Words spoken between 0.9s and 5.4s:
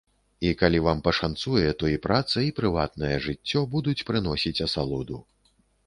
пашанцуе, то і праца, і прыватнае жыццё будуць прыносіць асалоду.